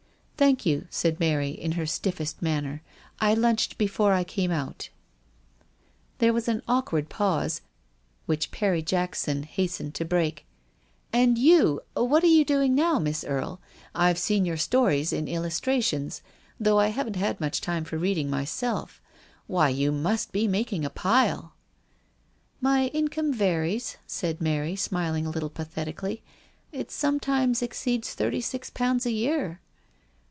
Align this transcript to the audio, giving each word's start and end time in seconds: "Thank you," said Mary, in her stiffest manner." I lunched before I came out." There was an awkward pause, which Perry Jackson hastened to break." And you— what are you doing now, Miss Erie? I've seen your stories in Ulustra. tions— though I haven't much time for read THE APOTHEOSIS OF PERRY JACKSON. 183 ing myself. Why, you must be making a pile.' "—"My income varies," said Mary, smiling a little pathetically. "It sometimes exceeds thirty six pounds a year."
"Thank 0.41 0.65
you," 0.65 0.87
said 0.89 1.19
Mary, 1.19 1.49
in 1.51 1.73
her 1.73 1.85
stiffest 1.85 2.41
manner." 2.41 2.81
I 3.29 3.35
lunched 3.35 3.77
before 3.77 4.13
I 4.13 4.23
came 4.23 4.49
out." 4.49 4.89
There 6.17 6.33
was 6.33 6.47
an 6.47 6.63
awkward 6.67 7.09
pause, 7.09 7.61
which 8.25 8.49
Perry 8.49 8.81
Jackson 8.81 9.43
hastened 9.43 9.93
to 9.93 10.03
break." 10.03 10.47
And 11.13 11.37
you— 11.37 11.81
what 11.93 12.23
are 12.23 12.25
you 12.25 12.43
doing 12.43 12.73
now, 12.73 12.97
Miss 12.97 13.23
Erie? 13.23 13.57
I've 13.93 14.17
seen 14.17 14.43
your 14.43 14.57
stories 14.57 15.13
in 15.13 15.27
Ulustra. 15.27 15.79
tions— 15.83 16.23
though 16.59 16.79
I 16.79 16.87
haven't 16.87 17.39
much 17.39 17.61
time 17.61 17.83
for 17.83 17.99
read 17.99 18.17
THE 18.17 18.21
APOTHEOSIS 18.21 18.55
OF 18.55 18.59
PERRY 18.67 18.71
JACKSON. 18.81 19.01
183 19.45 19.61
ing 19.85 19.85
myself. 19.85 19.85
Why, 19.85 19.85
you 19.85 19.91
must 19.91 20.31
be 20.31 20.47
making 20.47 20.83
a 20.83 20.89
pile.' 20.89 21.53
"—"My 22.69 22.87
income 22.87 23.31
varies," 23.31 23.97
said 24.07 24.41
Mary, 24.41 24.75
smiling 24.75 25.27
a 25.27 25.29
little 25.29 25.51
pathetically. 25.51 26.23
"It 26.71 26.89
sometimes 26.89 27.61
exceeds 27.61 28.15
thirty 28.15 28.41
six 28.41 28.71
pounds 28.71 29.05
a 29.05 29.11
year." 29.11 29.61